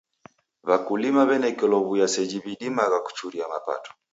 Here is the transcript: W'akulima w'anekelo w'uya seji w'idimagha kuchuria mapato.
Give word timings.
W'akulima 0.67 1.21
w'anekelo 1.29 1.75
w'uya 1.85 2.07
seji 2.13 2.37
w'idimagha 2.43 2.97
kuchuria 3.05 3.45
mapato. 3.51 3.91